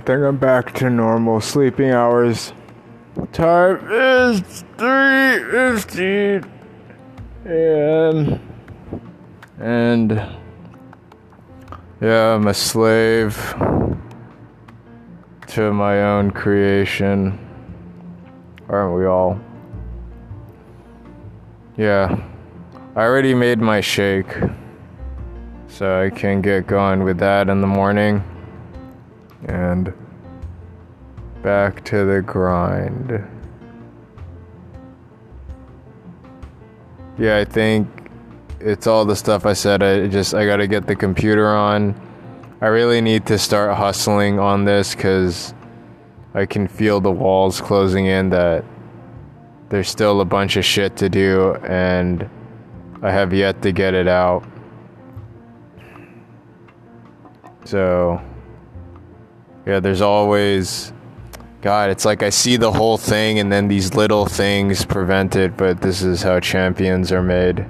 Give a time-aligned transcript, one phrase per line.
[0.00, 2.54] I think I'm back to normal sleeping hours.
[3.32, 4.40] Time is
[4.78, 6.50] 3.15
[7.44, 8.40] a.m.
[9.58, 10.12] And
[12.00, 13.36] yeah, I'm a slave
[15.48, 17.38] to my own creation.
[18.70, 19.38] Aren't we all?
[21.76, 22.24] Yeah.
[22.96, 24.34] I already made my shake.
[25.68, 28.24] So I can get going with that in the morning.
[29.48, 29.94] And
[31.42, 33.26] back to the grind.
[37.18, 37.88] Yeah, I think
[38.60, 39.82] it's all the stuff I said.
[39.82, 41.94] I just I got to get the computer on.
[42.60, 45.54] I really need to start hustling on this cuz
[46.34, 48.64] I can feel the walls closing in that
[49.70, 52.28] there's still a bunch of shit to do and
[53.02, 54.44] I have yet to get it out.
[57.64, 58.20] So
[59.66, 60.92] yeah, there's always
[61.62, 65.58] God, it's like I see the whole thing and then these little things prevent it,
[65.58, 67.66] but this is how champions are made.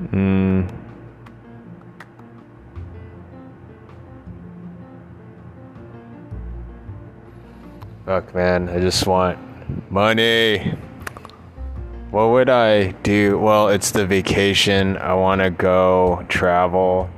[0.00, 0.72] Mm.
[8.06, 8.68] Fuck, man.
[8.68, 9.38] I just want
[9.90, 10.74] money.
[12.10, 13.38] What would I do?
[13.38, 14.96] Well, it's the vacation.
[14.96, 17.10] I want to go travel.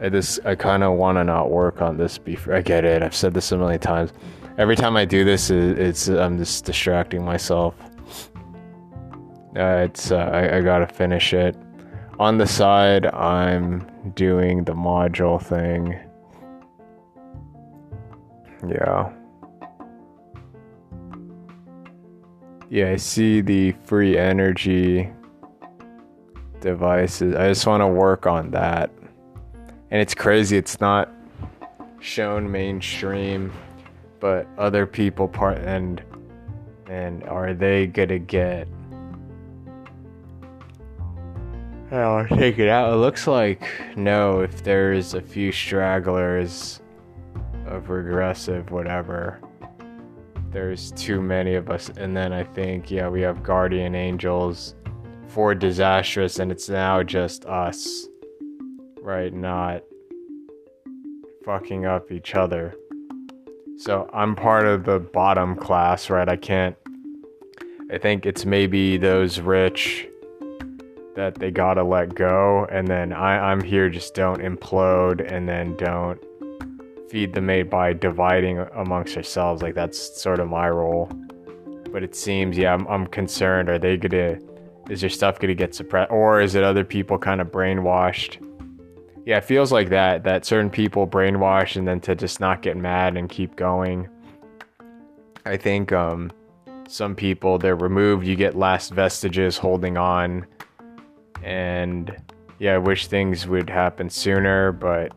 [0.00, 2.54] I just, I kind of want to not work on this before.
[2.54, 3.02] I get it.
[3.02, 4.12] I've said this a million times.
[4.56, 7.74] Every time I do this, it's, I'm just distracting myself.
[9.56, 11.56] Uh, it's, uh, I, I gotta finish it.
[12.18, 15.98] On the side, I'm doing the module thing.
[18.68, 19.12] Yeah.
[22.70, 25.10] Yeah, I see the free energy
[26.60, 27.34] devices.
[27.34, 28.90] I just want to work on that.
[29.90, 31.08] And it's crazy, it's not
[32.00, 33.52] shown mainstream,
[34.20, 36.02] but other people part and
[36.88, 38.68] and are they gonna get
[41.90, 42.92] I'll take it out.
[42.92, 43.62] It looks like
[43.96, 46.80] no, if there's a few stragglers
[47.66, 49.40] of regressive whatever
[50.50, 51.90] there's too many of us.
[51.96, 54.74] And then I think, yeah, we have guardian angels
[55.26, 58.06] for disastrous, and it's now just us,
[59.02, 59.32] right?
[59.32, 59.82] Not
[61.44, 62.74] fucking up each other.
[63.76, 66.28] So I'm part of the bottom class, right?
[66.28, 66.76] I can't.
[67.90, 70.07] I think it's maybe those rich
[71.18, 75.76] that they gotta let go, and then I, I'm here just don't implode, and then
[75.76, 76.22] don't
[77.10, 79.60] feed the mate by dividing amongst ourselves.
[79.60, 81.10] Like that's sort of my role.
[81.90, 83.68] But it seems, yeah, I'm, I'm concerned.
[83.68, 84.38] Are they gonna?
[84.88, 88.44] Is your stuff gonna get suppressed, or is it other people kind of brainwashed?
[89.26, 90.22] Yeah, it feels like that.
[90.22, 94.08] That certain people brainwash, and then to just not get mad and keep going.
[95.44, 96.30] I think um,
[96.86, 98.24] some people they're removed.
[98.24, 100.46] You get last vestiges holding on,
[101.42, 102.16] and
[102.58, 105.12] yeah, I wish things would happen sooner, but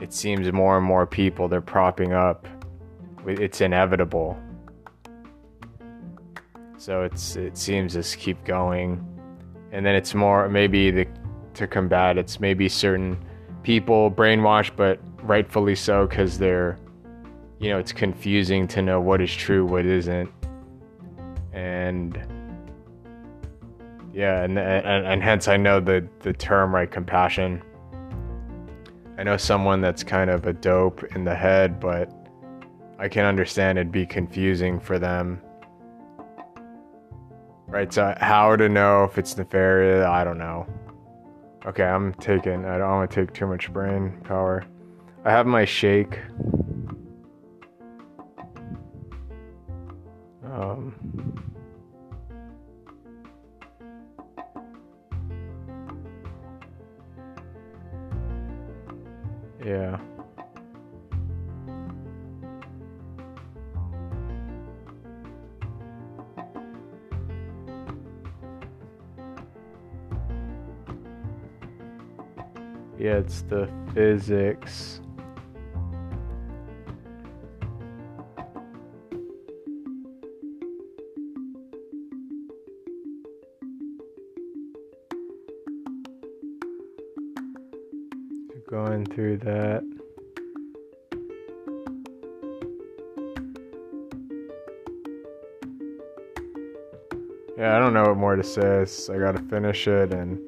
[0.00, 2.46] it seems more and more people they're propping up.
[3.26, 4.36] It's inevitable.
[6.76, 9.02] So it's it seems just keep going,
[9.72, 11.06] and then it's more maybe the
[11.54, 12.18] to combat.
[12.18, 13.16] It's maybe certain
[13.62, 16.78] people brainwashed, but rightfully so because they're,
[17.58, 20.30] you know, it's confusing to know what is true, what isn't,
[21.52, 22.20] and
[24.14, 27.62] yeah, and and, and hence I know the the term right compassion
[29.16, 32.10] I know someone that's kind of a dope in the head, but
[32.98, 35.40] I can understand it'd be confusing for them.
[37.68, 40.66] Right, so how to know if it's nefarious, I don't know.
[41.64, 44.64] Okay, I'm taking, I don't want to take too much brain power.
[45.24, 46.18] I have my shake.
[50.44, 51.53] Um,
[59.64, 59.98] yeah.
[72.98, 75.00] Yeah, it's the physics.
[89.14, 89.82] Through that.
[97.56, 98.84] Yeah, I don't know what more to say.
[99.14, 100.40] I gotta finish it and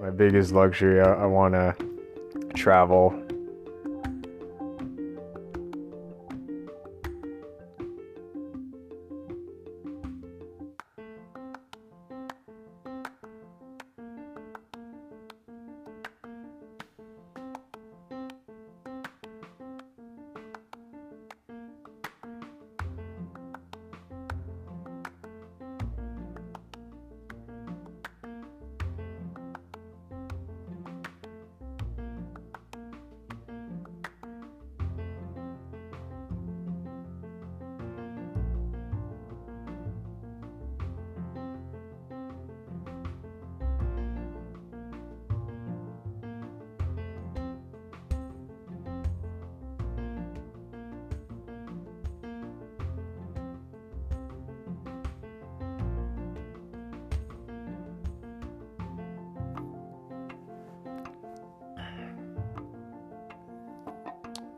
[0.00, 1.00] my biggest luxury.
[1.00, 1.74] I, I want to
[2.54, 3.21] travel.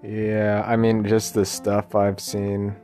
[0.06, 2.76] Yeah, I mean, just the stuff I've seen.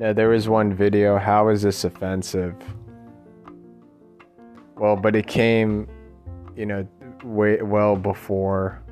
[0.00, 1.18] Yeah, there was one video.
[1.18, 2.54] How is this offensive?
[4.76, 5.86] Well, but it came,
[6.56, 6.88] you know,
[7.24, 8.82] way well before.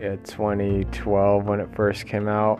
[0.00, 2.58] Yeah, 2012 when it first came out.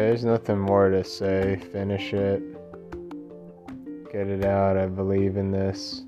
[0.00, 1.56] There's nothing more to say.
[1.72, 2.42] Finish it.
[4.10, 4.78] Get it out.
[4.78, 6.04] I believe in this.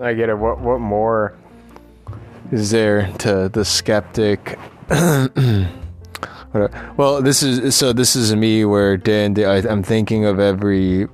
[0.00, 0.38] I get it.
[0.38, 1.36] What what more
[2.50, 4.58] is there to the skeptic?
[6.96, 7.92] well, this is so.
[7.92, 9.36] This is me where Dan.
[9.38, 11.06] I'm thinking of every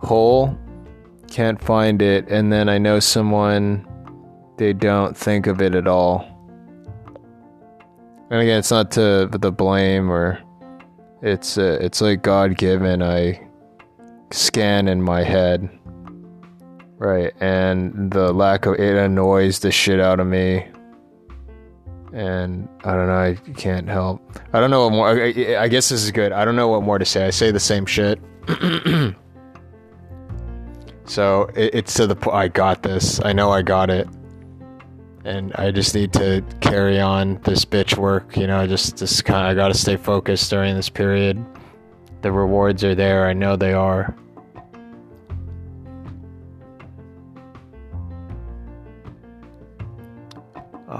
[0.00, 0.58] hole,
[1.28, 3.88] can't find it, and then I know someone.
[4.58, 6.28] They don't think of it at all.
[8.30, 10.38] And again, it's not to the blame or
[11.22, 13.02] it's uh, it's like God given.
[13.02, 13.40] I
[14.30, 15.68] scan in my head.
[17.02, 20.68] Right, and the lack of it annoys the shit out of me.
[22.12, 24.22] And I don't know, I can't help.
[24.52, 25.08] I don't know what more.
[25.08, 26.30] I, I guess this is good.
[26.30, 27.26] I don't know what more to say.
[27.26, 28.20] I say the same shit.
[31.04, 32.36] so it, it's to the point.
[32.36, 33.20] I got this.
[33.24, 34.06] I know I got it.
[35.24, 38.36] And I just need to carry on this bitch work.
[38.36, 41.44] You know, I just, just kind of, I gotta stay focused during this period.
[42.20, 43.26] The rewards are there.
[43.26, 44.14] I know they are.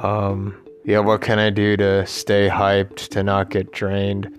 [0.02, 4.36] Um, yeah, what can I do to stay hyped, to not get drained?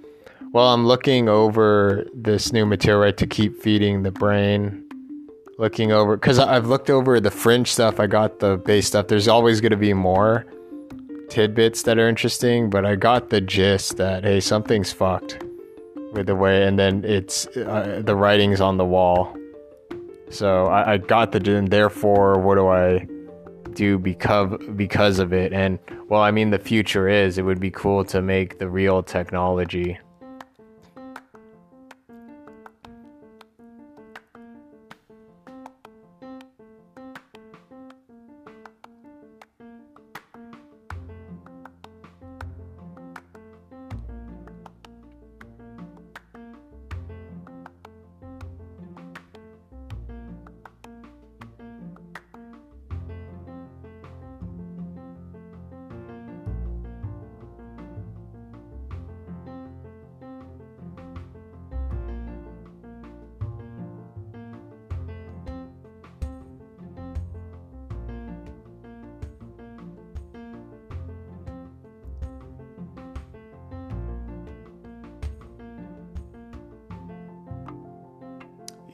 [0.52, 4.82] Well, I'm looking over this new material to keep feeding the brain.
[5.58, 9.08] Looking over, because I've looked over the fringe stuff, I got the base stuff.
[9.08, 10.46] There's always going to be more
[11.30, 15.44] tidbits that are interesting, but I got the gist that, hey, something's fucked
[16.12, 19.36] with the way, and then it's uh, the writing's on the wall.
[20.30, 23.08] So I, I got the, and therefore, what do I
[23.74, 25.54] do because because of it?
[25.54, 29.04] And well, I mean, the future is it would be cool to make the real
[29.04, 30.00] technology.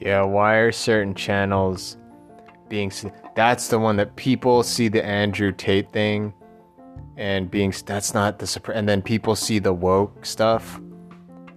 [0.00, 1.98] Yeah, why are certain channels
[2.70, 2.90] being
[3.34, 6.32] that's the one that people see the Andrew Tate thing
[7.18, 10.80] and being that's not the and then people see the woke stuff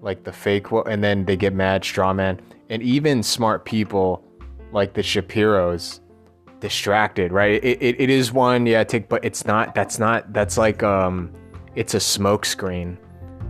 [0.02, 2.42] like the fake woke and then they get mad straw man.
[2.70, 4.26] And even smart people
[4.74, 6.02] like the Shapiros
[6.60, 7.64] distracted right?
[7.64, 11.32] It, it, it is one yeah take but it's not that's not that's like um
[11.76, 12.98] it's a smoke screen.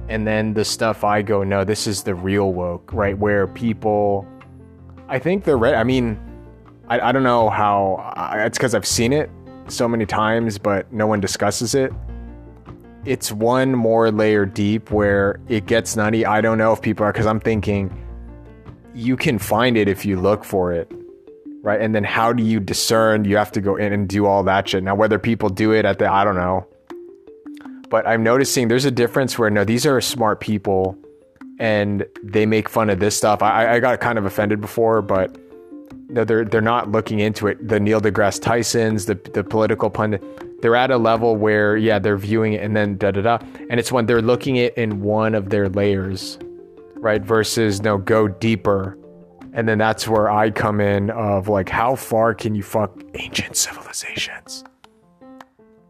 [0.09, 3.17] And then the stuff I go no this is the real woke right?
[3.17, 4.27] Where people
[5.07, 5.75] I think they're ready.
[5.75, 6.19] I mean,
[6.87, 8.13] I, I don't know how.
[8.15, 9.29] I, it's because I've seen it
[9.67, 11.91] so many times, but no one discusses it.
[13.05, 16.25] It's one more layer deep where it gets nutty.
[16.25, 17.91] I don't know if people are because I'm thinking
[18.93, 20.91] you can find it if you look for it,
[21.61, 21.81] right?
[21.81, 23.25] And then how do you discern?
[23.25, 24.83] You have to go in and do all that shit.
[24.83, 26.67] Now, whether people do it at the, I don't know.
[27.89, 30.97] But I'm noticing there's a difference where no, these are smart people
[31.59, 33.41] and they make fun of this stuff.
[33.41, 35.37] I, I got kind of offended before, but
[36.09, 37.67] they're they're not looking into it.
[37.67, 42.17] The Neil deGrasse Tyson's, the the political pundit, they're at a level where yeah, they're
[42.17, 43.37] viewing it and then da da da,
[43.69, 46.37] and it's when they're looking it in one of their layers,
[46.95, 47.21] right?
[47.21, 48.97] Versus no, go deeper,
[49.53, 53.55] and then that's where I come in of like how far can you fuck ancient
[53.57, 54.63] civilizations,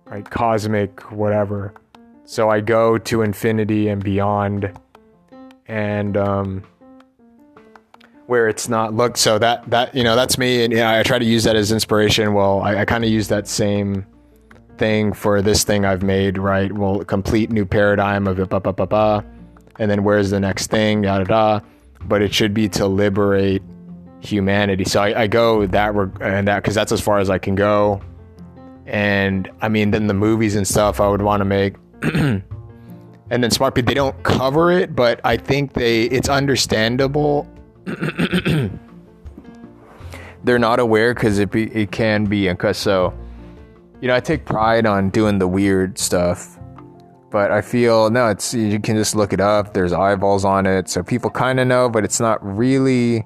[0.05, 0.29] right?
[0.29, 1.73] Cosmic whatever.
[2.25, 4.71] So I go to infinity and beyond
[5.67, 6.63] and um,
[8.27, 11.19] where it's not look so that that you know that's me and know, I try
[11.19, 12.33] to use that as inspiration.
[12.33, 14.05] Well, I, I kind of use that same
[14.77, 16.37] thing for this thing I've made.
[16.37, 19.25] Right, well, complete new paradigm of ba ba ba ba,
[19.79, 21.03] and then where's the next thing?
[21.03, 21.59] Yada da.
[22.05, 23.61] But it should be to liberate
[24.19, 24.83] humanity.
[24.85, 28.01] So I, I go that and that because that's as far as I can go.
[28.85, 31.75] And I mean, then the movies and stuff I would want to make.
[33.29, 37.47] and then smart people they don't cover it, but I think they it's understandable.
[40.43, 43.13] They're not aware because it be, it can be because so,
[44.01, 46.59] you know, I take pride on doing the weird stuff,
[47.31, 49.73] but I feel no, it's you can just look it up.
[49.73, 53.25] There's eyeballs on it, so people kind of know, but it's not really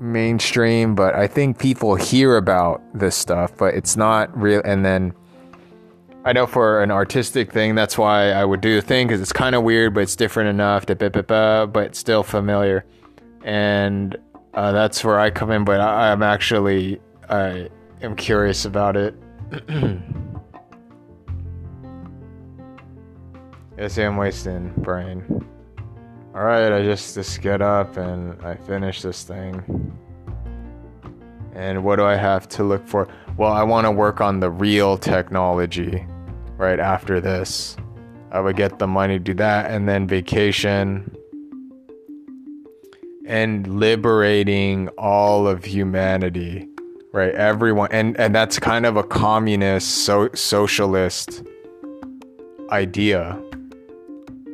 [0.00, 0.96] mainstream.
[0.96, 4.60] But I think people hear about this stuff, but it's not real.
[4.64, 5.14] And then
[6.22, 9.32] I know for an artistic thing, that's why I would do the thing because it's
[9.32, 12.84] kind of weird, but it's different enough but still familiar.
[13.42, 14.18] And
[14.52, 17.00] uh, that's where I come in, but I, am actually
[17.30, 17.70] I
[18.02, 19.14] am curious about it.
[23.78, 25.24] yes, I'm wasting brain.
[26.34, 29.96] All right, I just just get up and I finish this thing.
[31.54, 33.08] And what do I have to look for?
[33.40, 36.06] Well, I want to work on the real technology
[36.58, 37.74] right after this.
[38.30, 41.16] I would get the money to do that and then vacation
[43.24, 46.68] and liberating all of humanity,
[47.14, 47.34] right?
[47.34, 51.42] Everyone and and that's kind of a communist so socialist
[52.70, 53.42] idea.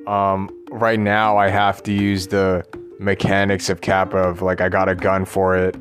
[0.06, 2.64] Um, right now I have to use the
[3.00, 5.74] mechanics of Kappa of like I got a gun for it,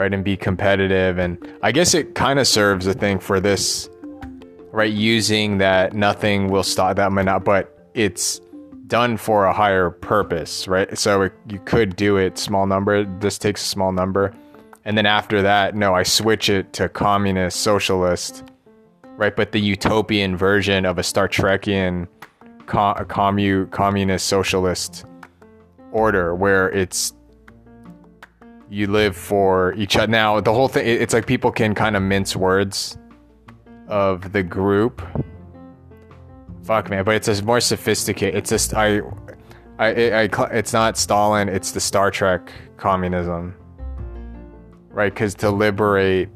[0.00, 3.88] right, and be competitive and I guess it kind of serves a thing for this
[4.72, 4.92] right?
[4.92, 8.40] Using that nothing will stop that might not, but it's
[8.86, 10.96] done for a higher purpose, right?
[10.98, 13.04] So it, you could do it small number.
[13.20, 14.34] This takes a small number,
[14.84, 18.44] and then after that, no, I switch it to communist, socialist,
[19.16, 19.34] right?
[19.34, 22.08] But the utopian version of a Star Trekian
[22.66, 25.04] co- commu- communist socialist
[25.92, 27.12] order where it's
[28.70, 30.06] you live for each other.
[30.06, 32.96] Now, the whole thing, it's like people can kind of mince words
[33.88, 35.02] of the group.
[36.62, 38.36] Fuck, man, but it's a more sophisticated.
[38.36, 39.00] It's just, I,
[39.78, 43.56] I, I, I, it's not Stalin, it's the Star Trek communism.
[44.90, 45.12] Right?
[45.12, 46.28] Because to liberate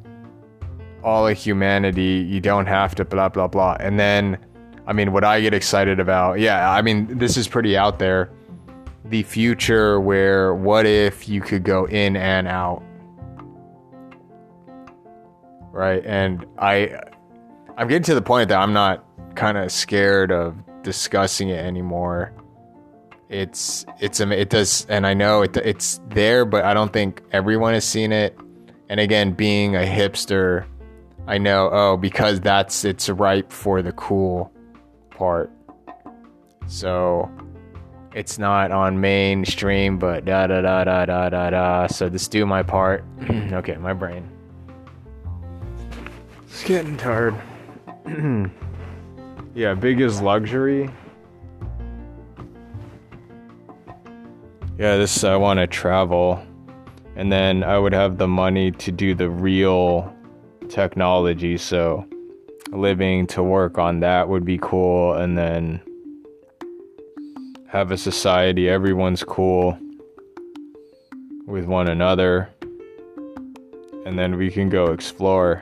[1.05, 3.76] all of humanity, you don't have to blah, blah, blah.
[3.79, 4.38] And then,
[4.87, 8.31] I mean, what I get excited about, yeah, I mean, this is pretty out there
[9.04, 12.82] the future where what if you could go in and out
[15.75, 16.04] right?
[16.06, 16.99] And i
[17.76, 22.32] i'm getting to the point that i'm not kind of scared of discussing it anymore.
[23.28, 27.75] It's it's it does and i know it, it's there but i don't think everyone
[27.75, 28.38] has seen it.
[28.88, 30.66] And again being a hipster
[31.26, 34.52] i know oh because that's it's ripe for the cool
[35.11, 35.50] part.
[36.66, 37.28] So
[38.14, 41.87] it's not on mainstream, but da da da da da da da.
[41.88, 43.04] So just do my part.
[43.30, 44.28] okay, my brain.
[46.44, 47.35] It's getting tired.
[49.54, 50.88] yeah, biggest luxury.
[54.78, 56.40] Yeah, this I want to travel,
[57.16, 60.14] and then I would have the money to do the real
[60.68, 61.56] technology.
[61.59, 62.06] So
[62.71, 65.80] living to work on that would be cool, and then
[67.75, 69.76] have a society, everyone's cool
[71.45, 72.49] with one another,
[74.07, 75.61] and then we can go explore.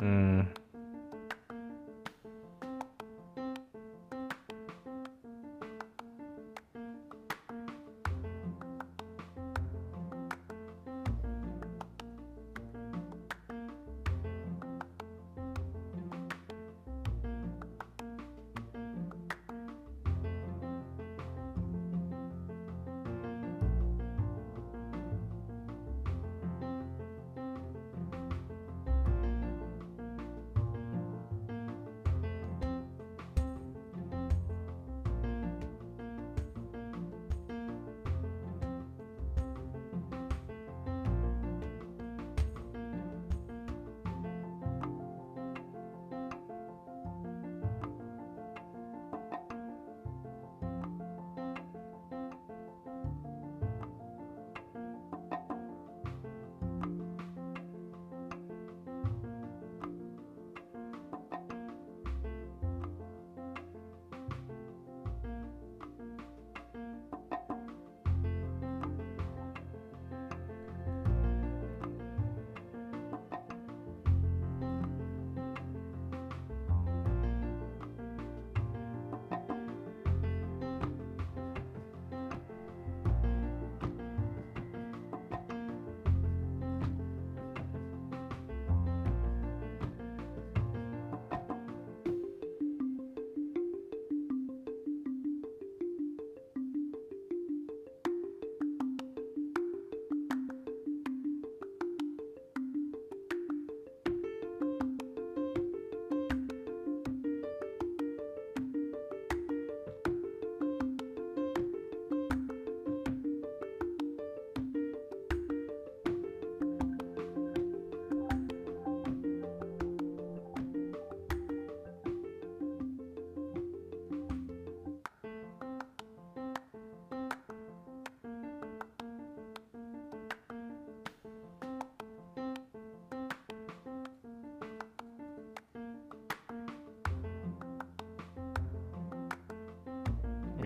[0.00, 0.46] 嗯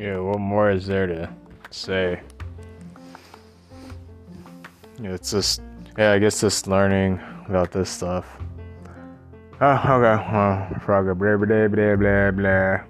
[0.03, 1.33] Yeah, what more is there to
[1.71, 2.21] say?
[4.99, 5.63] It's just,
[5.97, 8.27] yeah, I guess just learning about this stuff.
[9.61, 10.25] Oh, okay.
[10.33, 12.81] Well, frog, blah, blah, blah, blah, blah.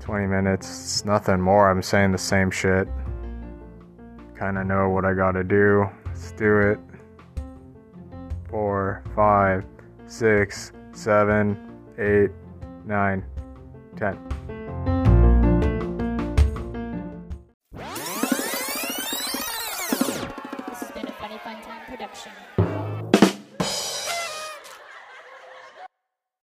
[0.00, 0.66] 20 minutes.
[0.70, 1.70] It's nothing more.
[1.70, 2.88] I'm saying the same shit.
[4.36, 5.84] Kind of know what I gotta do.
[6.06, 6.78] Let's do it.
[8.48, 9.66] Four, five,
[10.06, 11.58] six, seven,
[11.98, 12.30] eight,
[12.86, 13.22] nine,
[13.96, 14.18] ten.